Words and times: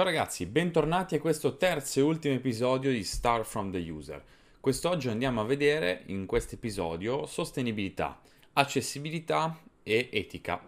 Ciao 0.00 0.08
ragazzi, 0.08 0.46
bentornati 0.46 1.14
a 1.14 1.20
questo 1.20 1.58
terzo 1.58 1.98
e 1.98 2.02
ultimo 2.02 2.32
episodio 2.32 2.90
di 2.90 3.04
Start 3.04 3.44
from 3.44 3.70
the 3.70 3.90
User. 3.90 4.24
Quest'oggi 4.58 5.08
andiamo 5.08 5.42
a 5.42 5.44
vedere 5.44 6.04
in 6.06 6.24
questo 6.24 6.54
episodio 6.54 7.26
sostenibilità, 7.26 8.18
accessibilità 8.54 9.60
e 9.82 10.08
etica. 10.10 10.64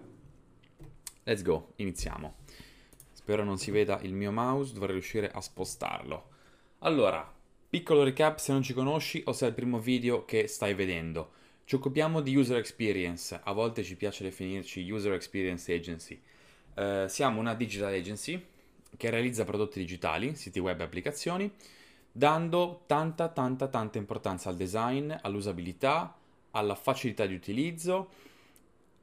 Let's 1.22 1.40
go, 1.40 1.72
iniziamo. 1.76 2.34
Spero 3.10 3.42
non 3.42 3.56
si 3.56 3.70
veda 3.70 4.00
il 4.02 4.12
mio 4.12 4.32
mouse, 4.32 4.74
dovrei 4.74 4.92
riuscire 4.92 5.30
a 5.30 5.40
spostarlo. 5.40 6.28
Allora, 6.80 7.26
piccolo 7.70 8.04
recap 8.04 8.36
se 8.36 8.52
non 8.52 8.60
ci 8.60 8.74
conosci 8.74 9.22
o 9.24 9.32
se 9.32 9.46
è 9.46 9.48
il 9.48 9.54
primo 9.54 9.78
video 9.78 10.26
che 10.26 10.46
stai 10.46 10.74
vedendo. 10.74 11.30
Ci 11.64 11.76
occupiamo 11.76 12.20
di 12.20 12.36
user 12.36 12.58
experience, 12.58 13.40
a 13.42 13.52
volte 13.52 13.82
ci 13.82 13.96
piace 13.96 14.24
definirci 14.24 14.90
user 14.90 15.14
experience 15.14 15.72
agency. 15.72 16.20
Uh, 16.74 17.06
siamo 17.06 17.40
una 17.40 17.54
digital 17.54 17.94
agency 17.94 18.50
che 18.96 19.10
realizza 19.10 19.44
prodotti 19.44 19.78
digitali, 19.78 20.34
siti 20.34 20.58
web 20.58 20.80
e 20.80 20.84
applicazioni, 20.84 21.50
dando 22.10 22.82
tanta, 22.86 23.28
tanta, 23.28 23.68
tanta 23.68 23.98
importanza 23.98 24.48
al 24.48 24.56
design, 24.56 25.12
all'usabilità, 25.22 26.16
alla 26.50 26.74
facilità 26.74 27.26
di 27.26 27.34
utilizzo 27.34 28.10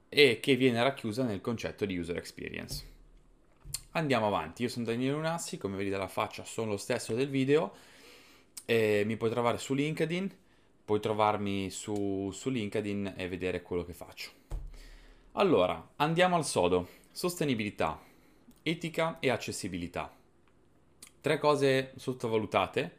e 0.07 0.39
che 0.39 0.55
viene 0.55 0.81
racchiusa 0.81 1.23
nel 1.23 1.41
concetto 1.41 1.85
di 1.85 1.97
user 1.97 2.17
experience. 2.17 2.85
Andiamo 3.91 4.27
avanti, 4.27 4.63
io 4.63 4.69
sono 4.69 4.85
Daniele 4.85 5.13
Lunassi, 5.13 5.57
come 5.57 5.75
vedi 5.75 5.89
dalla 5.89 6.07
faccia 6.07 6.43
sono 6.43 6.71
lo 6.71 6.77
stesso 6.77 7.15
del 7.15 7.29
video, 7.29 7.73
e 8.65 9.03
mi 9.05 9.17
puoi 9.17 9.31
trovare 9.31 9.57
su 9.57 9.73
LinkedIn, 9.73 10.35
puoi 10.85 10.99
trovarmi 10.99 11.71
su, 11.71 12.29
su 12.31 12.49
LinkedIn 12.49 13.13
e 13.17 13.27
vedere 13.27 13.63
quello 13.63 13.83
che 13.83 13.93
faccio. 13.93 14.29
Allora, 15.33 15.91
andiamo 15.95 16.35
al 16.35 16.45
sodo, 16.45 16.87
sostenibilità 17.11 17.99
etica 18.69 19.19
e 19.19 19.29
accessibilità. 19.29 20.15
Tre 21.21 21.37
cose 21.37 21.93
sottovalutate 21.97 22.97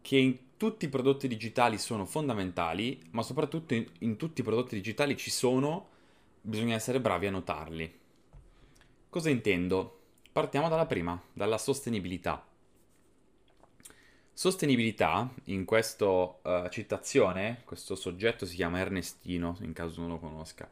che 0.00 0.16
in 0.16 0.38
tutti 0.56 0.86
i 0.86 0.88
prodotti 0.88 1.28
digitali 1.28 1.78
sono 1.78 2.04
fondamentali, 2.04 3.00
ma 3.10 3.22
soprattutto 3.22 3.74
in, 3.74 3.86
in 4.00 4.16
tutti 4.16 4.40
i 4.40 4.44
prodotti 4.44 4.74
digitali 4.74 5.16
ci 5.16 5.30
sono, 5.30 5.88
bisogna 6.40 6.74
essere 6.74 7.00
bravi 7.00 7.26
a 7.26 7.30
notarli. 7.30 7.98
Cosa 9.08 9.30
intendo? 9.30 10.00
Partiamo 10.32 10.68
dalla 10.68 10.86
prima, 10.86 11.20
dalla 11.32 11.58
sostenibilità. 11.58 12.46
Sostenibilità, 14.32 15.32
in 15.44 15.64
questa 15.64 16.06
uh, 16.06 16.68
citazione, 16.70 17.62
questo 17.64 17.96
soggetto 17.96 18.46
si 18.46 18.54
chiama 18.54 18.78
Ernestino, 18.78 19.56
in 19.62 19.72
caso 19.72 20.00
non 20.00 20.10
lo 20.10 20.18
conosca, 20.18 20.70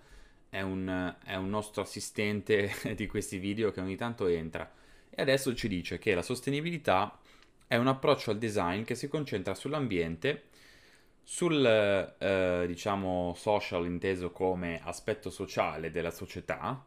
è 0.57 0.63
un, 0.63 1.15
è 1.23 1.35
un 1.35 1.51
nostro 1.51 1.83
assistente 1.83 2.73
di 2.97 3.07
questi 3.07 3.39
video 3.39 3.71
che 3.71 3.81
ogni 3.81 3.97
tanto 3.97 4.27
entra 4.27 4.71
e 5.11 5.21
adesso 5.21 5.55
ci 5.55 5.69
dice 5.69 5.99
che 5.99 6.15
la 6.15 6.23
sostenibilità 6.23 7.19
è 7.67 7.77
un 7.77 7.87
approccio 7.87 8.31
al 8.31 8.39
design 8.39 8.83
che 8.83 8.95
si 8.95 9.09
concentra 9.09 9.55
sull'ambiente, 9.55 10.45
sul 11.23 11.65
eh, 11.65 12.65
diciamo 12.67 13.35
social 13.37 13.85
inteso 13.85 14.31
come 14.31 14.81
aspetto 14.83 15.31
sociale 15.31 15.91
della 15.91 16.11
società, 16.11 16.83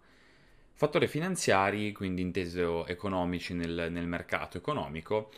fattori 0.74 1.08
finanziari, 1.08 1.92
quindi 1.92 2.22
inteso 2.22 2.88
economici 2.88 3.54
nel, 3.54 3.90
nel 3.92 4.08
mercato 4.08 4.58
economico, 4.58 5.32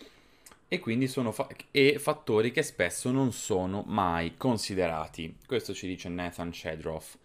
e 0.67 0.79
quindi 0.79 1.07
sono 1.07 1.31
fa- 1.31 1.47
e 1.71 1.97
fattori 1.97 2.51
che 2.51 2.61
spesso 2.61 3.11
non 3.11 3.33
sono 3.33 3.83
mai 3.87 4.35
considerati. 4.37 5.35
Questo 5.45 5.73
ci 5.73 5.87
dice 5.87 6.07
Nathan 6.07 6.53
Shedroff. 6.53 7.17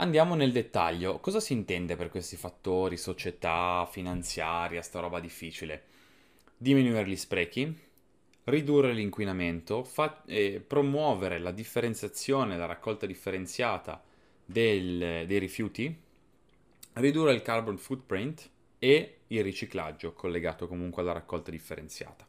Andiamo 0.00 0.34
nel 0.34 0.50
dettaglio. 0.50 1.18
Cosa 1.20 1.40
si 1.40 1.52
intende 1.52 1.94
per 1.94 2.08
questi 2.08 2.36
fattori, 2.36 2.96
società, 2.96 3.86
finanziaria, 3.90 4.80
sta 4.80 4.98
roba 4.98 5.20
difficile? 5.20 5.82
Diminuire 6.56 7.06
gli 7.06 7.16
sprechi, 7.16 7.78
ridurre 8.44 8.94
l'inquinamento, 8.94 9.84
fa- 9.84 10.22
eh, 10.24 10.64
promuovere 10.66 11.38
la 11.38 11.50
differenziazione, 11.50 12.56
la 12.56 12.64
raccolta 12.64 13.04
differenziata 13.04 14.02
del, 14.42 15.26
dei 15.26 15.38
rifiuti, 15.38 15.94
ridurre 16.94 17.34
il 17.34 17.42
carbon 17.42 17.76
footprint 17.76 18.48
e 18.78 19.18
il 19.26 19.42
riciclaggio 19.42 20.14
collegato 20.14 20.66
comunque 20.66 21.02
alla 21.02 21.12
raccolta 21.12 21.50
differenziata. 21.50 22.26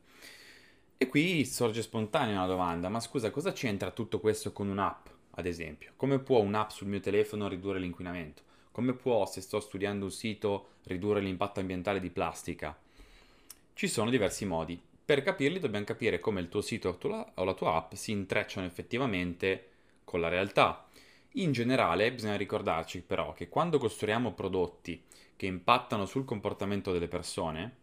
E 0.97 1.07
qui 1.07 1.45
sorge 1.45 1.81
spontanea 1.81 2.35
una 2.35 2.47
domanda, 2.47 2.89
ma 2.89 2.99
scusa, 2.99 3.31
cosa 3.31 3.53
c'entra 3.53 3.91
tutto 3.91 4.19
questo 4.19 4.51
con 4.51 4.67
un'app? 4.67 5.19
Ad 5.31 5.45
esempio. 5.45 5.93
Come 5.95 6.19
può 6.19 6.39
un'app 6.39 6.69
sul 6.69 6.87
mio 6.87 6.99
telefono 6.99 7.47
ridurre 7.47 7.79
l'inquinamento? 7.79 8.41
Come 8.71 8.93
può, 8.93 9.25
se 9.25 9.41
sto 9.41 9.59
studiando 9.59 10.05
un 10.05 10.11
sito, 10.11 10.69
ridurre 10.83 11.19
l'impatto 11.21 11.59
ambientale 11.59 11.99
di 11.99 12.09
plastica? 12.09 12.77
Ci 13.73 13.87
sono 13.87 14.09
diversi 14.09 14.45
modi. 14.45 14.81
Per 15.03 15.23
capirli 15.23 15.59
dobbiamo 15.59 15.85
capire 15.85 16.19
come 16.19 16.39
il 16.39 16.49
tuo 16.49 16.61
sito 16.61 16.97
o 17.35 17.43
la 17.43 17.53
tua 17.53 17.75
app 17.75 17.93
si 17.93 18.11
intrecciano 18.11 18.65
effettivamente 18.65 19.69
con 20.03 20.21
la 20.21 20.29
realtà. 20.29 20.87
In 21.35 21.51
generale 21.51 22.11
bisogna 22.11 22.37
ricordarci 22.37 23.01
però 23.01 23.33
che 23.33 23.49
quando 23.49 23.77
costruiamo 23.77 24.33
prodotti 24.33 25.03
che 25.35 25.45
impattano 25.47 26.05
sul 26.05 26.25
comportamento 26.25 26.91
delle 26.91 27.07
persone, 27.07 27.75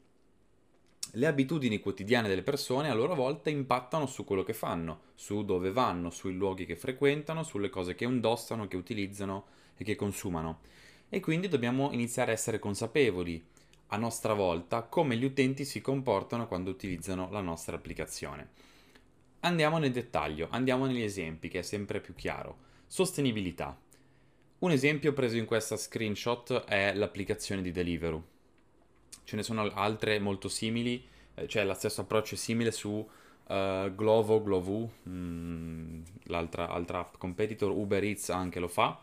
le 1.13 1.27
abitudini 1.27 1.81
quotidiane 1.81 2.29
delle 2.29 2.43
persone 2.43 2.91
a 2.91 2.95
loro 2.95 3.15
volta 3.15 3.49
impattano 3.49 4.07
su 4.07 4.25
quello 4.25 4.43
che 4.43 4.53
fanno, 4.53 5.01
su 5.15 5.45
dove 5.45 5.73
vanno, 5.73 6.11
sui 6.11 6.35
luoghi 6.35 6.67
che 6.67 6.77
frequentano, 6.77 7.43
sulle 7.43 7.71
cose 7.71 7.95
che 7.95 8.05
indossano, 8.05 8.69
che 8.69 8.77
utilizzano 8.77 9.47
e 9.77 9.85
che 9.85 9.97
consumano. 9.97 10.61
E 11.09 11.21
quindi 11.21 11.49
dobbiamo 11.49 11.93
iniziare 11.93 12.31
a 12.31 12.35
essere 12.35 12.59
consapevoli, 12.59 13.43
a 13.89 13.97
nostra 13.97 14.35
volta, 14.35 14.83
come 14.83 15.17
gli 15.17 15.25
utenti 15.25 15.65
si 15.65 15.81
comportano 15.81 16.47
quando 16.47 16.71
utilizzano 16.71 17.31
la 17.31 17.41
nostra 17.41 17.77
applicazione. 17.77 18.49
Andiamo 19.41 19.79
nel 19.79 19.93
dettaglio, 19.93 20.49
andiamo 20.51 20.85
negli 20.85 21.03
esempi, 21.03 21.49
che 21.49 21.61
è 21.61 21.63
sempre 21.63 22.01
più 22.01 22.15
chiaro. 22.15 22.67
Sostenibilità. 22.87 23.79
Un 24.59 24.71
esempio 24.73 25.13
preso 25.13 25.37
in 25.37 25.47
questa 25.47 25.77
screenshot 25.77 26.65
è 26.65 26.93
l'applicazione 26.95 27.63
di 27.63 27.71
Deliveroo 27.71 28.37
ce 29.29 29.37
ne 29.37 29.43
sono 29.43 29.71
altre 29.75 30.19
molto 30.19 30.49
simili, 30.49 31.07
eh, 31.35 31.47
cioè 31.47 31.63
lo 31.67 31.75
stesso 31.75 32.01
approccio 32.01 32.35
è 32.35 32.39
simile 32.39 32.73
su 32.73 32.89
uh, 32.89 33.95
Glovo, 33.95 34.43
Glovo, 34.43 34.91
mm, 35.07 36.01
l'altra 36.29 36.71
altra 36.71 37.11
competitor, 37.19 37.71
Uber 37.71 38.03
Eats 38.03 38.31
anche 38.31 38.59
lo 38.59 38.69
fa. 38.69 38.99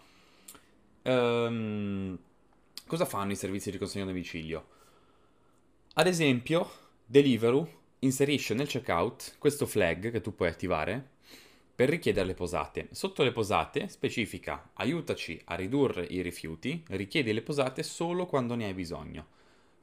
Um, 1.03 2.17
cosa 2.87 3.05
fanno 3.05 3.33
i 3.33 3.35
servizi 3.35 3.69
di 3.69 3.77
consegna 3.77 4.05
a 4.05 4.07
domicilio? 4.07 4.65
Ad 5.93 6.07
esempio, 6.07 6.71
Deliveroo 7.05 7.83
inserisce 7.99 8.55
nel 8.55 8.65
checkout 8.65 9.35
questo 9.37 9.67
flag 9.67 10.09
che 10.09 10.21
tu 10.21 10.33
puoi 10.33 10.49
attivare 10.49 11.07
per 11.75 11.87
richiedere 11.87 12.25
le 12.25 12.33
posate. 12.33 12.87
Sotto 12.93 13.21
le 13.21 13.31
posate 13.31 13.89
specifica 13.89 14.71
aiutaci 14.73 15.39
a 15.45 15.53
ridurre 15.53 16.03
i 16.03 16.23
rifiuti, 16.23 16.83
richiedi 16.87 17.31
le 17.31 17.43
posate 17.43 17.83
solo 17.83 18.25
quando 18.25 18.55
ne 18.55 18.65
hai 18.65 18.73
bisogno 18.73 19.33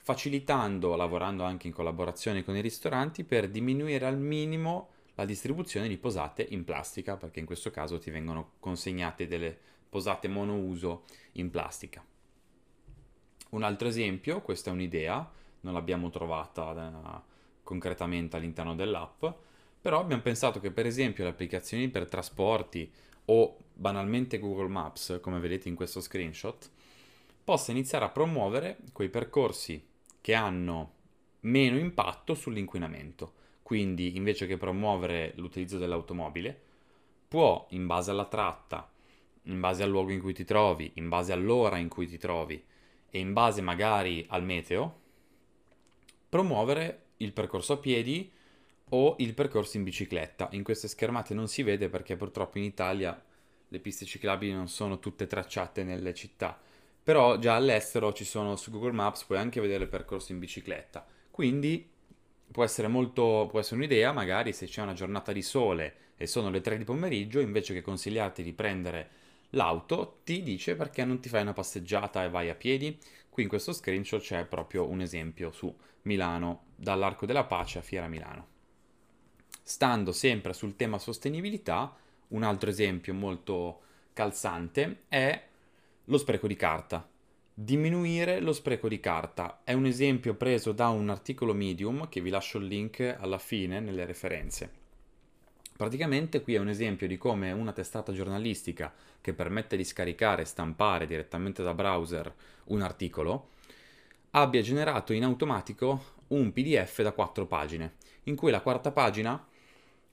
facilitando, 0.02 0.96
lavorando 0.96 1.44
anche 1.44 1.68
in 1.68 1.72
collaborazione 1.72 2.44
con 2.44 2.56
i 2.56 2.60
ristoranti 2.60 3.22
per 3.22 3.48
diminuire 3.48 4.04
al 4.04 4.18
minimo 4.18 4.88
la 5.14 5.24
distribuzione 5.24 5.86
di 5.86 5.96
posate 5.96 6.44
in 6.50 6.64
plastica, 6.64 7.16
perché 7.16 7.38
in 7.38 7.46
questo 7.46 7.70
caso 7.70 7.98
ti 7.98 8.10
vengono 8.10 8.52
consegnate 8.58 9.28
delle 9.28 9.56
posate 9.88 10.26
monouso 10.26 11.04
in 11.32 11.50
plastica. 11.50 12.04
Un 13.50 13.62
altro 13.62 13.86
esempio, 13.86 14.40
questa 14.40 14.70
è 14.70 14.72
un'idea, 14.72 15.30
non 15.60 15.74
l'abbiamo 15.74 16.10
trovata 16.10 16.70
uh, 16.70 17.30
concretamente 17.62 18.36
all'interno 18.36 18.74
dell'app, 18.74 19.24
però 19.80 20.00
abbiamo 20.00 20.22
pensato 20.22 20.58
che 20.58 20.72
per 20.72 20.86
esempio 20.86 21.22
le 21.22 21.30
applicazioni 21.30 21.88
per 21.88 22.08
trasporti 22.08 22.90
o 23.26 23.56
banalmente 23.72 24.38
Google 24.38 24.68
Maps, 24.68 25.18
come 25.20 25.38
vedete 25.38 25.68
in 25.68 25.74
questo 25.76 26.00
screenshot, 26.00 26.70
possa 27.44 27.70
iniziare 27.70 28.04
a 28.04 28.10
promuovere 28.10 28.78
quei 28.92 29.08
percorsi 29.08 29.90
che 30.22 30.32
hanno 30.32 30.94
meno 31.40 31.76
impatto 31.76 32.32
sull'inquinamento. 32.32 33.34
Quindi 33.62 34.16
invece 34.16 34.46
che 34.46 34.56
promuovere 34.56 35.32
l'utilizzo 35.36 35.76
dell'automobile, 35.76 36.58
può, 37.28 37.66
in 37.70 37.86
base 37.86 38.10
alla 38.10 38.26
tratta, 38.26 38.90
in 39.44 39.60
base 39.60 39.82
al 39.82 39.90
luogo 39.90 40.12
in 40.12 40.20
cui 40.20 40.32
ti 40.32 40.44
trovi, 40.44 40.92
in 40.94 41.08
base 41.08 41.32
all'ora 41.32 41.76
in 41.78 41.88
cui 41.88 42.06
ti 42.06 42.18
trovi 42.18 42.62
e 43.10 43.18
in 43.18 43.32
base 43.32 43.60
magari 43.60 44.24
al 44.28 44.44
meteo, 44.44 45.00
promuovere 46.28 47.06
il 47.18 47.32
percorso 47.32 47.74
a 47.74 47.78
piedi 47.78 48.30
o 48.90 49.16
il 49.18 49.34
percorso 49.34 49.76
in 49.76 49.84
bicicletta. 49.84 50.48
In 50.52 50.62
queste 50.62 50.88
schermate 50.88 51.34
non 51.34 51.48
si 51.48 51.62
vede 51.62 51.88
perché 51.88 52.16
purtroppo 52.16 52.58
in 52.58 52.64
Italia 52.64 53.20
le 53.68 53.78
piste 53.80 54.04
ciclabili 54.04 54.52
non 54.52 54.68
sono 54.68 54.98
tutte 54.98 55.26
tracciate 55.26 55.82
nelle 55.82 56.14
città 56.14 56.60
però 57.02 57.38
già 57.38 57.56
all'estero 57.56 58.12
ci 58.12 58.24
sono 58.24 58.56
su 58.56 58.70
Google 58.70 58.92
Maps, 58.92 59.24
puoi 59.24 59.38
anche 59.38 59.60
vedere 59.60 59.84
il 59.84 59.90
percorso 59.90 60.32
in 60.32 60.38
bicicletta. 60.38 61.06
Quindi 61.30 61.88
può 62.50 62.64
essere 62.64 62.88
molto 62.88 63.46
può 63.50 63.58
essere 63.60 63.76
un'idea, 63.76 64.12
magari 64.12 64.52
se 64.52 64.66
c'è 64.66 64.82
una 64.82 64.92
giornata 64.92 65.32
di 65.32 65.42
sole 65.42 65.94
e 66.16 66.26
sono 66.26 66.50
le 66.50 66.60
3 66.60 66.78
di 66.78 66.84
pomeriggio, 66.84 67.40
invece 67.40 67.74
che 67.74 67.82
consigliarti 67.82 68.42
di 68.42 68.52
prendere 68.52 69.10
l'auto, 69.50 70.20
ti 70.24 70.42
dice 70.42 70.76
perché 70.76 71.04
non 71.04 71.20
ti 71.20 71.28
fai 71.28 71.42
una 71.42 71.52
passeggiata 71.52 72.24
e 72.24 72.28
vai 72.28 72.48
a 72.48 72.54
piedi, 72.54 72.98
Qui 73.32 73.44
in 73.44 73.48
questo 73.48 73.72
screenshot 73.72 74.20
c'è 74.20 74.44
proprio 74.44 74.86
un 74.86 75.00
esempio 75.00 75.52
su 75.52 75.74
Milano, 76.02 76.64
dall'Arco 76.76 77.24
della 77.24 77.44
Pace 77.44 77.78
a 77.78 77.80
Fiera 77.80 78.06
Milano. 78.06 78.46
Stando 79.62 80.12
sempre 80.12 80.52
sul 80.52 80.76
tema 80.76 80.98
sostenibilità, 80.98 81.96
un 82.28 82.42
altro 82.42 82.68
esempio 82.68 83.14
molto 83.14 83.80
calzante 84.12 85.04
è 85.08 85.42
lo 86.06 86.18
spreco 86.18 86.46
di 86.46 86.56
carta. 86.56 87.08
Diminuire 87.54 88.40
lo 88.40 88.52
spreco 88.52 88.88
di 88.88 88.98
carta 88.98 89.60
è 89.62 89.72
un 89.72 89.86
esempio 89.86 90.34
preso 90.34 90.72
da 90.72 90.88
un 90.88 91.10
articolo 91.10 91.54
Medium 91.54 92.08
che 92.08 92.20
vi 92.20 92.30
lascio 92.30 92.58
il 92.58 92.66
link 92.66 93.16
alla 93.18 93.38
fine 93.38 93.78
nelle 93.78 94.04
referenze. 94.04 94.80
Praticamente 95.76 96.42
qui 96.42 96.54
è 96.54 96.58
un 96.58 96.68
esempio 96.68 97.06
di 97.06 97.16
come 97.16 97.52
una 97.52 97.72
testata 97.72 98.12
giornalistica 98.12 98.92
che 99.20 99.32
permette 99.32 99.76
di 99.76 99.84
scaricare 99.84 100.42
e 100.42 100.46
stampare 100.46 101.06
direttamente 101.06 101.62
da 101.62 101.74
browser 101.74 102.32
un 102.66 102.82
articolo 102.82 103.48
abbia 104.30 104.62
generato 104.62 105.12
in 105.12 105.24
automatico 105.24 106.20
un 106.28 106.52
PDF 106.52 107.02
da 107.02 107.12
quattro 107.12 107.46
pagine, 107.46 107.96
in 108.24 108.36
cui 108.36 108.50
la 108.50 108.60
quarta 108.60 108.90
pagina 108.90 109.46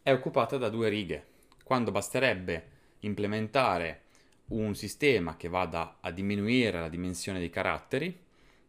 è 0.03 0.12
occupata 0.12 0.57
da 0.57 0.69
due 0.69 0.89
righe, 0.89 1.25
quando 1.63 1.92
basterebbe 1.92 2.68
implementare 3.00 4.01
un 4.49 4.75
sistema 4.75 5.35
che 5.35 5.47
vada 5.49 5.97
a 5.99 6.11
diminuire 6.11 6.79
la 6.79 6.89
dimensione 6.89 7.39
dei 7.39 7.49
caratteri, 7.49 8.17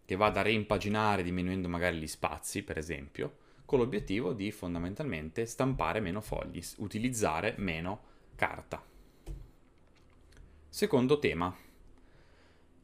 che 0.04 0.16
vada 0.16 0.40
a 0.40 0.44
reimpaginare 0.44 1.22
diminuendo 1.22 1.68
magari 1.68 1.98
gli 1.98 2.06
spazi, 2.06 2.62
per 2.62 2.78
esempio, 2.78 3.36
con 3.64 3.78
l'obiettivo 3.78 4.32
di 4.32 4.50
fondamentalmente 4.50 5.46
stampare 5.46 6.00
meno 6.00 6.20
fogli, 6.20 6.60
utilizzare 6.78 7.54
meno 7.58 8.00
carta. 8.34 8.82
Secondo 10.68 11.18
tema, 11.18 11.54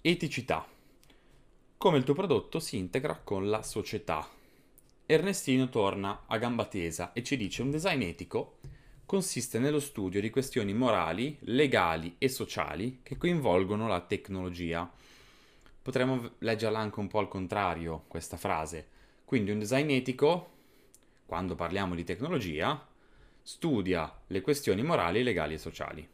eticità. 0.01 0.67
Come 1.77 1.99
il 1.99 2.05
tuo 2.05 2.15
prodotto 2.15 2.61
si 2.61 2.77
integra 2.77 3.17
con 3.23 3.51
la 3.51 3.63
società. 3.63 4.29
Ernestino 5.05 5.69
torna 5.69 6.25
a 6.27 6.39
gamba 6.39 6.65
tesa 6.65 7.13
e 7.13 7.23
ci 7.23 7.37
dice 7.37 7.63
un 7.63 7.71
design 7.71 8.03
etico 8.03 8.59
consiste 9.07 9.61
nello 9.61 9.79
studio 9.79 10.21
di 10.21 10.31
questioni 10.31 10.75
morali, 10.75 11.39
legali 11.43 12.17
e 12.19 12.29
sociali 12.29 12.99
che 13.05 13.17
coinvolgono 13.17 13.87
la 13.87 14.01
tecnologia. 14.01 14.91
Potremmo 15.81 16.33
leggerla 16.39 16.81
anche 16.81 16.99
un 16.99 17.07
po' 17.07 17.21
al 17.21 17.29
contrario, 17.29 18.03
questa 18.09 18.37
frase. 18.37 18.89
Quindi 19.25 19.53
un 19.53 19.61
design 19.61 19.91
etico 19.91 20.51
quando 21.25 21.55
parliamo 21.55 21.95
di 21.95 22.03
tecnologia, 22.03 22.85
studia 23.43 24.13
le 24.27 24.41
questioni 24.41 24.83
morali, 24.83 25.23
legali 25.23 25.55
e 25.55 25.59
sociali. 25.59 26.09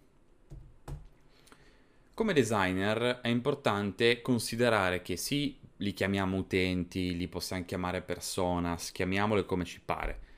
Come 2.13 2.33
designer 2.35 3.21
è 3.23 3.29
importante 3.29 4.21
considerare 4.21 5.01
che 5.01 5.17
sì, 5.17 5.59
li 5.79 5.95
chiamiamo 5.95 6.37
utenti, 6.37 7.17
li 7.17 7.27
possiamo 7.27 7.65
chiamare 7.65 8.03
personas, 8.03 8.93
chiamiamole 8.93 9.47
come 9.47 9.65
ci 9.65 9.81
pare. 9.83 10.31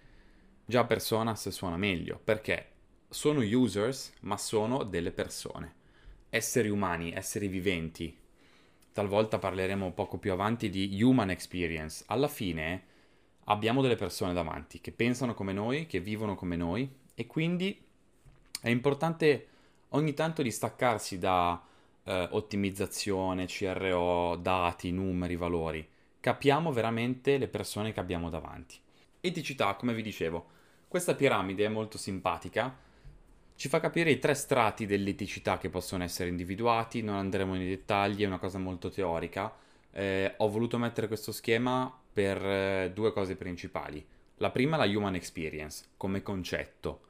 Già 0.67 0.85
personas 0.85 1.49
suona 1.51 1.77
meglio, 1.77 2.19
perché 2.23 2.71
sono 3.09 3.41
users, 3.41 4.13
ma 4.21 4.39
sono 4.39 4.83
delle 4.83 5.13
persone. 5.13 5.75
Esseri 6.31 6.69
umani, 6.69 7.13
esseri 7.13 7.49
viventi. 7.49 8.17
Talvolta 8.93 9.39
parleremo 9.39 9.93
poco 9.93 10.19
più 10.19 10.33
avanti 10.33 10.71
di 10.71 11.03
human 11.03 11.31
experience. 11.31 12.03
Alla 12.07 12.29
fine 12.29 12.83
abbiamo 13.45 13.83
delle 13.83 13.97
persone 13.97 14.33
davanti 14.33 14.81
che 14.81 14.91
pensano 14.91 15.35
come 15.35 15.53
noi, 15.53 15.87
che 15.87 16.01
vivono 16.01 16.35
come 16.35 16.57
noi 16.57 16.91
e 17.15 17.27
quindi 17.27 17.79
è 18.61 18.71
importante 18.71 19.49
ogni 19.91 20.15
tanto 20.15 20.43
distaccarsi 20.43 21.19
da 21.19 21.63
eh, 22.05 22.29
ottimizzazione, 22.31 23.47
CRO, 23.47 24.37
dati, 24.37 24.91
numeri, 24.91 25.37
valori. 25.37 25.87
Capiamo 26.21 26.73
veramente 26.73 27.37
le 27.37 27.49
persone 27.49 27.93
che 27.93 28.01
abbiamo 28.01 28.31
davanti. 28.31 28.77
Eticità, 29.21 29.75
come 29.75 29.93
vi 29.95 30.03
dicevo, 30.03 30.53
questa 30.94 31.17
piramide 31.17 31.64
è 31.64 31.69
molto 31.69 31.99
simpatica, 31.99 32.73
ci 33.56 33.69
fa 33.69 33.81
capire 33.81 34.12
i 34.12 34.20
tre 34.20 34.32
strati 34.32 34.87
dell'eticità 34.87 35.58
che 35.58 35.69
possono 35.69 36.05
essere 36.05 36.29
individuati, 36.29 37.02
non 37.02 37.17
andremo 37.17 37.55
nei 37.55 37.67
dettagli, 37.69 38.23
è 38.23 38.26
una 38.26 38.38
cosa 38.38 38.58
molto 38.58 38.91
teorica. 38.91 39.52
Eh, 39.91 40.35
ho 40.37 40.49
voluto 40.49 40.79
mettere 40.79 41.08
questo 41.08 41.32
schema 41.32 41.93
per 42.12 42.41
eh, 42.46 42.93
due 42.94 43.12
cose 43.12 43.35
principali. 43.35 44.06
La 44.37 44.52
prima 44.52 44.76
la 44.76 44.85
human 44.85 45.17
experience 45.17 45.85
come 45.96 46.23
concetto, 46.23 47.00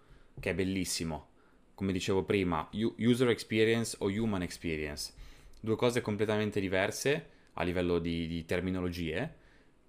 che 0.40 0.48
è 0.48 0.54
bellissimo. 0.54 1.26
Come 1.74 1.92
dicevo 1.92 2.22
prima, 2.22 2.66
user 2.72 3.28
experience 3.28 3.94
o 4.00 4.06
human 4.06 4.40
experience. 4.40 5.12
Due 5.60 5.76
cose 5.76 6.00
completamente 6.00 6.58
diverse 6.58 7.28
a 7.52 7.62
livello 7.62 7.98
di, 7.98 8.26
di 8.28 8.46
terminologie, 8.46 9.34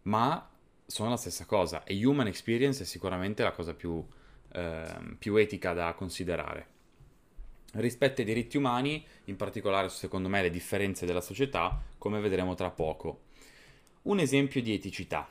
ma 0.01 0.49
sono 0.85 1.09
la 1.09 1.17
stessa 1.17 1.45
cosa. 1.45 1.83
E 1.83 2.05
human 2.05 2.27
experience 2.27 2.83
è 2.83 2.85
sicuramente 2.85 3.43
la 3.43 3.51
cosa 3.51 3.73
più, 3.73 4.05
eh, 4.53 5.15
più 5.17 5.35
etica 5.35 5.73
da 5.73 5.93
considerare. 5.93 6.73
Rispetto 7.73 8.21
ai 8.21 8.27
diritti 8.27 8.57
umani, 8.57 9.05
in 9.25 9.35
particolare 9.35 9.89
secondo 9.89 10.29
me 10.29 10.41
le 10.41 10.49
differenze 10.49 11.05
della 11.05 11.21
società, 11.21 11.81
come 11.97 12.19
vedremo 12.19 12.53
tra 12.55 12.69
poco 12.69 13.23
un 14.05 14.19
esempio 14.19 14.61
di 14.61 14.73
eticità. 14.73 15.27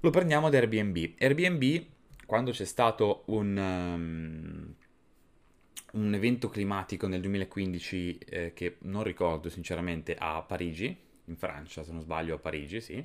Lo 0.00 0.10
prendiamo 0.10 0.50
da 0.50 0.58
Airbnb. 0.58 1.14
Airbnb, 1.18 1.84
quando 2.26 2.50
c'è 2.50 2.64
stato 2.64 3.22
un, 3.26 3.56
um, 3.56 4.74
un 5.92 6.14
evento 6.14 6.48
climatico 6.48 7.06
nel 7.06 7.20
2015, 7.20 8.18
eh, 8.18 8.52
che 8.52 8.76
non 8.80 9.02
ricordo 9.02 9.48
sinceramente, 9.48 10.14
a 10.18 10.42
Parigi, 10.42 10.96
in 11.26 11.36
Francia, 11.36 11.82
se 11.82 11.92
non 11.92 12.00
sbaglio, 12.00 12.34
a 12.34 12.38
Parigi, 12.38 12.80
sì. 12.80 13.04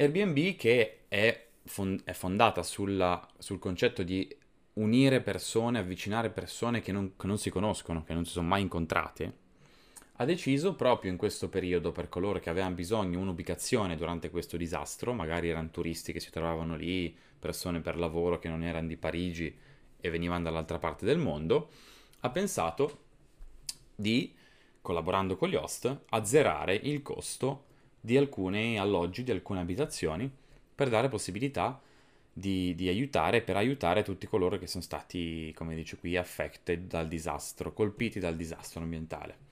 Airbnb, 0.00 0.54
che 0.54 1.06
è, 1.08 1.48
fond- 1.64 2.02
è 2.04 2.12
fondata 2.12 2.62
sulla, 2.62 3.26
sul 3.36 3.58
concetto 3.58 4.04
di 4.04 4.32
unire 4.74 5.20
persone, 5.20 5.80
avvicinare 5.80 6.30
persone 6.30 6.80
che 6.80 6.92
non, 6.92 7.16
che 7.16 7.26
non 7.26 7.36
si 7.36 7.50
conoscono, 7.50 8.04
che 8.04 8.14
non 8.14 8.24
si 8.24 8.30
sono 8.30 8.46
mai 8.46 8.62
incontrate, 8.62 9.46
ha 10.20 10.24
deciso 10.24 10.76
proprio 10.76 11.10
in 11.10 11.16
questo 11.16 11.48
periodo 11.48 11.90
per 11.90 12.08
coloro 12.08 12.38
che 12.38 12.48
avevano 12.48 12.76
bisogno 12.76 13.10
di 13.10 13.16
un'ubicazione 13.16 13.96
durante 13.96 14.30
questo 14.30 14.56
disastro, 14.56 15.12
magari 15.12 15.48
erano 15.48 15.70
turisti 15.70 16.12
che 16.12 16.20
si 16.20 16.30
trovavano 16.30 16.76
lì, 16.76 17.16
persone 17.36 17.80
per 17.80 17.96
lavoro 17.96 18.38
che 18.38 18.48
non 18.48 18.62
erano 18.62 18.86
di 18.86 18.96
Parigi 18.96 19.52
e 20.00 20.10
venivano 20.10 20.44
dall'altra 20.44 20.78
parte 20.78 21.04
del 21.06 21.18
mondo, 21.18 21.70
ha 22.20 22.30
pensato 22.30 23.06
di, 23.96 24.32
collaborando 24.80 25.36
con 25.36 25.48
gli 25.48 25.56
host, 25.56 26.04
azzerare 26.10 26.74
il 26.74 27.02
costo 27.02 27.66
di 28.00 28.16
alcuni 28.16 28.78
alloggi, 28.78 29.22
di 29.22 29.30
alcune 29.30 29.60
abitazioni, 29.60 30.30
per 30.74 30.88
dare 30.88 31.08
possibilità 31.08 31.80
di, 32.32 32.74
di, 32.74 32.88
aiutare, 32.88 33.42
per 33.42 33.56
aiutare 33.56 34.02
tutti 34.02 34.26
coloro 34.26 34.58
che 34.58 34.66
sono 34.66 34.82
stati, 34.82 35.52
come 35.54 35.74
dice 35.74 35.96
qui, 35.96 36.16
affected 36.16 36.86
dal 36.86 37.08
disastro, 37.08 37.72
colpiti 37.72 38.20
dal 38.20 38.36
disastro 38.36 38.82
ambientale. 38.82 39.46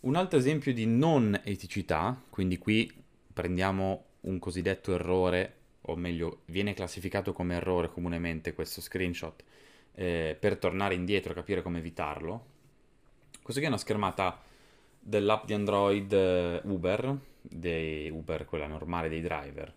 Un 0.00 0.16
altro 0.16 0.38
esempio 0.38 0.72
di 0.72 0.86
non 0.86 1.40
eticità, 1.44 2.20
quindi 2.30 2.58
qui 2.58 2.90
prendiamo 3.32 4.04
un 4.22 4.38
cosiddetto 4.38 4.92
errore, 4.92 5.54
o 5.82 5.94
meglio, 5.94 6.40
viene 6.46 6.74
classificato 6.74 7.32
come 7.32 7.54
errore 7.54 7.90
comunemente 7.90 8.54
questo 8.54 8.80
screenshot, 8.80 9.44
eh, 9.94 10.36
per 10.38 10.56
tornare 10.56 10.94
indietro 10.94 11.32
e 11.32 11.34
capire 11.34 11.62
come 11.62 11.78
evitarlo. 11.78 12.46
Questa 13.42 13.60
qui 13.60 13.64
è 13.64 13.68
una 13.68 13.78
schermata 13.78 14.40
dell'app 14.98 15.44
di 15.46 15.54
Android 15.54 16.12
eh, 16.12 16.60
Uber, 16.64 17.18
dei 17.42 18.10
Uber, 18.10 18.44
quella 18.44 18.66
normale 18.66 19.08
dei 19.08 19.20
driver. 19.20 19.74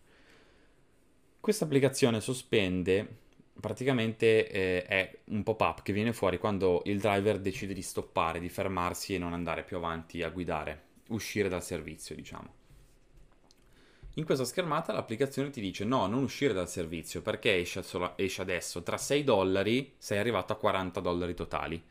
Questa 1.40 1.66
applicazione 1.66 2.22
sospende 2.22 3.22
praticamente 3.60 4.50
eh, 4.50 4.84
è 4.84 5.20
un 5.26 5.44
pop-up 5.44 5.84
che 5.84 5.94
viene 5.94 6.14
fuori 6.14 6.38
quando 6.38 6.82
il 6.86 7.00
driver 7.00 7.40
decide 7.40 7.74
di 7.74 7.82
stoppare, 7.82 8.40
di 8.40 8.50
fermarsi 8.50 9.14
e 9.14 9.18
non 9.20 9.34
andare 9.34 9.64
più 9.64 9.78
avanti 9.78 10.24
a 10.24 10.30
guidare, 10.30 10.82
uscire 11.10 11.50
dal 11.50 11.64
servizio, 11.64 12.16
diciamo. 12.16 12.62
In 14.16 14.26
questa 14.26 14.46
schermata 14.46 14.94
l'applicazione 14.94 15.50
ti 15.50 15.60
dice 15.60 15.86
no, 15.86 16.06
non 16.06 16.22
uscire 16.22 16.54
dal 16.54 16.70
servizio 16.70 17.22
perché 17.22 17.58
esce, 17.58 17.82
solo, 17.82 18.16
esce 18.16 18.42
adesso, 18.42 18.84
tra 18.84 18.98
6 18.98 19.24
dollari 19.24 19.94
sei 19.98 20.20
arrivato 20.20 20.54
a 20.54 20.58
40 20.58 21.00
dollari 21.00 21.34
totali. 21.34 21.84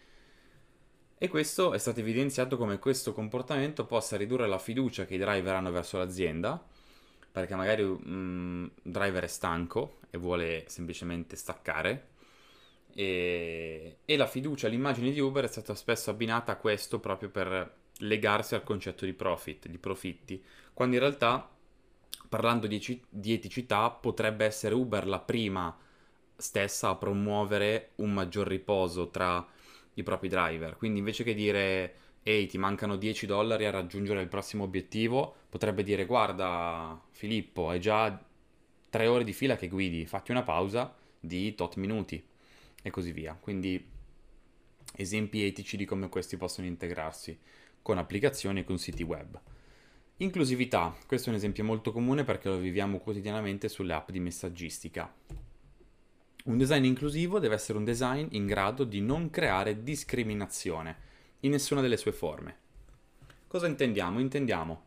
E 1.22 1.28
questo 1.28 1.72
è 1.72 1.78
stato 1.78 2.00
evidenziato 2.00 2.56
come 2.56 2.80
questo 2.80 3.12
comportamento 3.12 3.86
possa 3.86 4.16
ridurre 4.16 4.48
la 4.48 4.58
fiducia 4.58 5.04
che 5.04 5.14
i 5.14 5.18
driver 5.18 5.54
hanno 5.54 5.70
verso 5.70 5.96
l'azienda 5.96 6.60
perché 7.30 7.54
magari 7.54 7.84
un 7.84 8.68
driver 8.82 9.22
è 9.22 9.28
stanco 9.28 9.98
e 10.10 10.18
vuole 10.18 10.64
semplicemente 10.66 11.36
staccare 11.36 12.08
e, 12.92 13.98
e 14.04 14.16
la 14.16 14.26
fiducia, 14.26 14.66
l'immagine 14.66 15.12
di 15.12 15.20
Uber 15.20 15.44
è 15.44 15.46
stata 15.46 15.76
spesso 15.76 16.10
abbinata 16.10 16.50
a 16.50 16.56
questo 16.56 16.98
proprio 16.98 17.28
per 17.28 17.72
legarsi 17.98 18.56
al 18.56 18.64
concetto 18.64 19.04
di 19.04 19.12
profit, 19.12 19.68
di 19.68 19.78
profitti, 19.78 20.44
quando 20.74 20.96
in 20.96 21.02
realtà 21.02 21.48
parlando 22.28 22.66
di, 22.66 23.00
di 23.08 23.32
eticità 23.32 23.90
potrebbe 23.90 24.44
essere 24.44 24.74
Uber 24.74 25.06
la 25.06 25.20
prima 25.20 25.78
stessa 26.34 26.88
a 26.88 26.96
promuovere 26.96 27.90
un 27.96 28.12
maggior 28.12 28.48
riposo 28.48 29.08
tra 29.08 29.60
i 29.94 30.02
propri 30.02 30.28
driver, 30.28 30.76
quindi 30.76 30.98
invece 30.98 31.24
che 31.24 31.34
dire 31.34 31.94
ehi 32.22 32.46
ti 32.46 32.58
mancano 32.58 32.96
10 32.96 33.26
dollari 33.26 33.66
a 33.66 33.70
raggiungere 33.70 34.22
il 34.22 34.28
prossimo 34.28 34.64
obiettivo, 34.64 35.34
potrebbe 35.48 35.82
dire 35.82 36.06
guarda 36.06 37.00
Filippo 37.10 37.68
hai 37.68 37.80
già 37.80 38.24
3 38.90 39.06
ore 39.06 39.24
di 39.24 39.32
fila 39.32 39.56
che 39.56 39.68
guidi, 39.68 40.06
fatti 40.06 40.30
una 40.30 40.42
pausa 40.42 40.94
di 41.18 41.54
tot 41.54 41.76
minuti 41.76 42.22
e 42.82 42.90
così 42.90 43.12
via. 43.12 43.36
Quindi 43.38 43.90
esempi 44.96 45.44
etici 45.44 45.76
di 45.76 45.84
come 45.84 46.08
questi 46.08 46.36
possono 46.36 46.66
integrarsi 46.66 47.38
con 47.80 47.98
applicazioni 47.98 48.60
e 48.60 48.64
con 48.64 48.78
siti 48.78 49.02
web. 49.02 49.40
Inclusività, 50.18 50.94
questo 51.06 51.28
è 51.28 51.30
un 51.30 51.38
esempio 51.38 51.64
molto 51.64 51.90
comune 51.90 52.22
perché 52.22 52.48
lo 52.48 52.58
viviamo 52.58 52.98
quotidianamente 52.98 53.68
sulle 53.68 53.94
app 53.94 54.10
di 54.10 54.20
messaggistica. 54.20 55.12
Un 56.44 56.56
design 56.56 56.84
inclusivo 56.84 57.38
deve 57.38 57.54
essere 57.54 57.78
un 57.78 57.84
design 57.84 58.26
in 58.30 58.46
grado 58.46 58.82
di 58.82 59.00
non 59.00 59.30
creare 59.30 59.84
discriminazione 59.84 60.96
in 61.40 61.52
nessuna 61.52 61.80
delle 61.80 61.96
sue 61.96 62.10
forme. 62.10 62.56
Cosa 63.46 63.68
intendiamo? 63.68 64.18
Intendiamo 64.18 64.84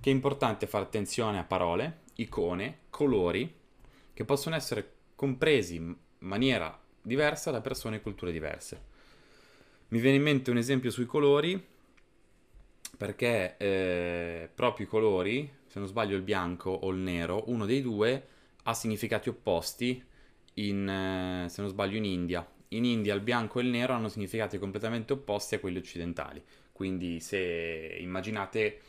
che 0.00 0.10
è 0.10 0.12
importante 0.12 0.66
fare 0.66 0.84
attenzione 0.84 1.38
a 1.38 1.44
parole, 1.44 2.00
icone, 2.16 2.78
colori 2.90 3.54
che 4.12 4.24
possono 4.24 4.56
essere 4.56 4.94
compresi 5.14 5.76
in 5.76 5.94
maniera 6.18 6.76
diversa 7.00 7.52
da 7.52 7.60
persone 7.60 7.96
e 7.96 8.00
culture 8.00 8.32
diverse. 8.32 8.82
Mi 9.88 10.00
viene 10.00 10.16
in 10.16 10.22
mente 10.24 10.50
un 10.50 10.56
esempio 10.56 10.90
sui 10.90 11.06
colori, 11.06 11.64
perché 12.96 13.56
eh, 13.56 14.50
proprio 14.52 14.86
i 14.86 14.88
colori, 14.88 15.48
se 15.68 15.78
non 15.78 15.86
sbaglio 15.86 16.16
il 16.16 16.22
bianco 16.22 16.70
o 16.70 16.90
il 16.90 16.98
nero, 16.98 17.44
uno 17.46 17.66
dei 17.66 17.82
due 17.82 18.26
ha 18.64 18.74
significati 18.74 19.28
opposti 19.28 20.04
in, 20.66 20.88
eh, 20.88 21.48
se 21.48 21.60
non 21.60 21.70
sbaglio 21.70 21.96
in 21.96 22.04
India. 22.04 22.46
In 22.68 22.84
India 22.84 23.14
il 23.14 23.20
bianco 23.20 23.58
e 23.58 23.62
il 23.62 23.68
nero 23.68 23.94
hanno 23.94 24.08
significati 24.08 24.58
completamente 24.58 25.12
opposti 25.12 25.54
a 25.54 25.60
quelli 25.60 25.78
occidentali. 25.78 26.42
Quindi 26.72 27.20
se 27.20 27.96
immaginate 28.00 28.80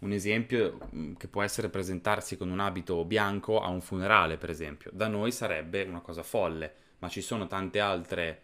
un 0.00 0.12
esempio 0.12 0.78
mm, 0.94 1.14
che 1.14 1.28
può 1.28 1.42
essere 1.42 1.68
presentarsi 1.68 2.36
con 2.36 2.50
un 2.50 2.60
abito 2.60 3.04
bianco 3.04 3.60
a 3.60 3.68
un 3.68 3.80
funerale, 3.80 4.36
per 4.36 4.50
esempio. 4.50 4.90
Da 4.92 5.08
noi 5.08 5.32
sarebbe 5.32 5.82
una 5.82 6.00
cosa 6.00 6.22
folle, 6.22 6.72
ma 6.98 7.08
ci 7.08 7.20
sono 7.20 7.46
tante 7.46 7.80
altre 7.80 8.40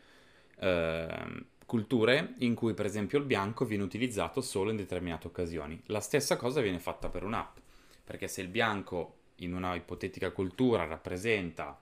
eh, 0.58 1.44
culture 1.64 2.34
in 2.38 2.54
cui, 2.54 2.74
per 2.74 2.86
esempio, 2.86 3.18
il 3.18 3.24
bianco 3.24 3.64
viene 3.64 3.84
utilizzato 3.84 4.40
solo 4.40 4.70
in 4.70 4.76
determinate 4.76 5.26
occasioni. 5.26 5.80
La 5.86 6.00
stessa 6.00 6.36
cosa 6.36 6.60
viene 6.60 6.78
fatta 6.78 7.08
per 7.08 7.24
un'app, 7.24 7.56
perché 8.04 8.28
se 8.28 8.42
il 8.42 8.48
bianco 8.48 9.14
in 9.36 9.54
una 9.54 9.74
ipotetica 9.74 10.30
cultura 10.30 10.84
rappresenta 10.84 11.78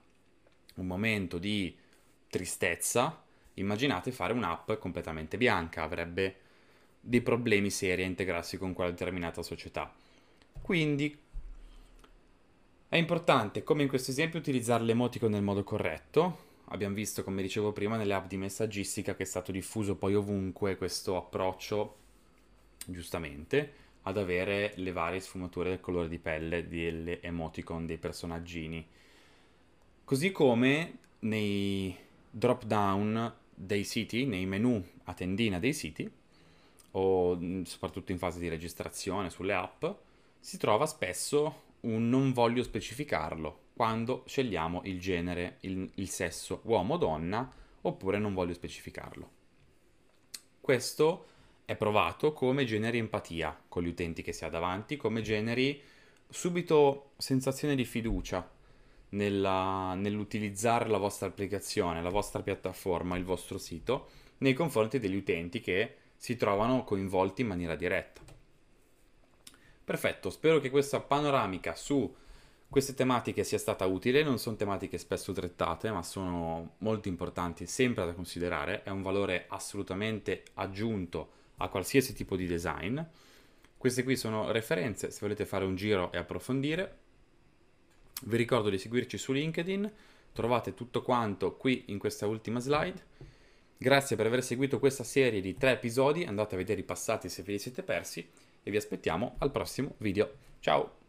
un 0.75 0.87
momento 0.87 1.39
di 1.39 1.77
tristezza, 2.29 3.23
immaginate 3.55 4.13
fare 4.13 4.33
un'app 4.33 4.73
completamente 4.73 5.37
bianca, 5.37 5.83
avrebbe 5.83 6.37
dei 7.01 7.21
problemi 7.21 7.71
seri 7.71 8.03
a 8.03 8.07
integrarsi 8.07 8.57
con 8.57 8.73
quella 8.73 8.91
determinata 8.91 9.43
società. 9.43 9.93
Quindi 10.63 11.17
è 12.89 12.97
importante, 12.97 13.63
come 13.63 13.83
in 13.83 13.89
questo 13.89 14.11
esempio, 14.11 14.39
utilizzare 14.39 14.85
l'emoticon 14.85 15.31
nel 15.31 15.43
modo 15.43 15.65
corretto. 15.65 16.53
Abbiamo 16.67 16.95
visto, 16.95 17.23
come 17.23 17.43
dicevo 17.43 17.73
prima, 17.73 17.97
nelle 17.97 18.15
app 18.15 18.27
di 18.27 18.37
messaggistica 18.37 19.15
che 19.15 19.25
è 19.25 19.27
stato 19.27 19.53
diffuso 19.53 19.97
poi 19.97 20.15
ovunque 20.15 20.77
questo 20.77 21.17
approccio, 21.17 21.97
giustamente, 22.87 23.73
ad 24.03 24.17
avere 24.17 24.73
le 24.77 24.93
varie 24.93 25.21
sfumature 25.21 25.71
del 25.71 25.81
colore 25.81 26.09
di 26.09 26.19
pelle 26.19 26.69
delle 26.69 27.21
emoticon 27.21 27.85
dei 27.85 27.99
personaggini. 27.99 28.87
Così 30.05 30.33
come 30.33 30.99
nei 31.21 31.97
drop 32.31 32.65
down 32.65 33.35
dei 33.55 33.85
siti, 33.85 34.27
nei 34.27 34.45
menu 34.45 34.85
a 35.05 35.15
tendina 35.15 35.59
dei 35.59 35.73
siti, 35.73 36.11
o 36.91 37.35
mm, 37.35 37.63
soprattutto 37.63 38.13
in 38.13 38.19
fase 38.19 38.39
di 38.39 38.49
registrazione 38.49 39.31
sulle 39.31 39.55
app, 39.55 39.83
si 40.39 40.59
trova 40.59 40.85
spesso 40.85 41.63
un 41.81 42.11
non 42.11 42.33
voglio 42.33 42.63
specificarlo 42.63 43.61
quando 43.73 44.25
scegliamo 44.27 44.83
il 44.85 45.01
genere, 45.01 45.57
il, 45.61 45.91
il 45.95 46.11
sesso 46.11 46.61
uomo 46.65 46.95
o 46.95 46.99
donna, 46.99 47.51
oppure 47.81 48.19
non 48.19 48.35
voglio 48.35 48.53
specificarlo. 48.53 49.31
Questo 50.61 51.27
è 51.65 51.77
provato 51.77 52.35
come 52.35 52.67
generi 52.67 52.99
empatia 52.99 53.59
con 53.69 53.83
gli 53.83 53.89
utenti 53.89 54.21
che 54.21 54.35
si 54.35 54.45
ha 54.45 54.51
davanti, 54.51 54.99
come 54.99 55.23
generi 55.23 55.81
subito 56.29 57.13
sensazione 57.17 57.75
di 57.75 57.87
fiducia 57.87 58.54
nella, 59.15 59.95
nell'utilizzare 59.95 60.89
la 60.89 60.99
vostra 60.99 61.29
applicazione, 61.29 62.03
la 62.03 62.11
vostra 62.11 62.43
piattaforma, 62.43 63.17
il 63.17 63.25
vostro 63.25 63.59
sito 63.59 64.09
nei 64.39 64.53
confronti 64.53 64.99
degli 64.99 65.17
utenti 65.17 65.61
che 65.61 65.97
si 66.17 66.37
trovano 66.37 66.85
coinvolti 66.85 67.43
in 67.43 67.49
maniera 67.49 67.77
diretta. 67.77 68.21
Perfetto, 69.85 70.31
spero 70.31 70.61
che 70.61 70.71
questa 70.71 71.01
panoramica 71.01 71.75
su 71.75 72.15
queste 72.69 72.95
tematiche 72.95 73.45
sia 73.45 73.59
stata 73.59 73.87
utile, 73.87 74.25
non 74.25 74.39
sono 74.39 74.57
tematiche 74.57 74.99
spesso 74.99 75.33
trattate, 75.33 75.91
ma 75.93 76.03
sono 76.03 76.75
molto 76.79 77.09
importanti, 77.09 77.67
sempre 77.67 78.05
da 78.05 78.15
considerare, 78.15 78.83
è 78.83 78.91
un 78.91 79.03
valore 79.03 79.45
assolutamente 79.49 80.43
aggiunto 80.55 81.31
a 81.59 81.69
qualsiasi 81.69 82.15
tipo 82.15 82.35
di 82.35 82.47
design. 82.47 83.01
Queste 83.77 84.03
qui 84.03 84.17
sono 84.17 84.51
referenze, 84.51 85.11
se 85.11 85.19
volete 85.21 85.47
fare 85.47 85.65
un 85.65 85.77
giro 85.77 86.11
e 86.11 86.19
approfondire. 86.19 87.03
Vi 88.23 88.37
ricordo 88.37 88.71
di 88.71 88.79
seguirci 88.79 89.19
su 89.19 89.33
LinkedIn, 89.33 89.93
trovate 90.33 90.75
tutto 90.75 91.03
quanto 91.03 91.57
qui 91.57 91.85
in 91.87 91.99
questa 91.99 92.27
ultima 92.27 92.61
slide. 92.61 93.03
Grazie 93.77 94.17
per 94.17 94.27
aver 94.27 94.43
seguito 94.43 94.79
questa 94.79 95.05
serie 95.05 95.41
di 95.41 95.57
tre 95.57 95.73
episodi, 95.73 96.25
andate 96.25 96.55
a 96.55 96.59
vedere 96.59 96.81
i 96.81 96.85
passati 96.85 97.29
se 97.29 97.43
ve 97.43 97.53
li 97.53 97.59
siete 97.59 97.83
persi 97.83 98.27
e 98.63 98.71
vi 98.71 98.77
aspettiamo 98.77 99.35
al 99.39 99.51
prossimo 99.51 99.95
video. 99.99 100.31
Ciao! 100.61 101.04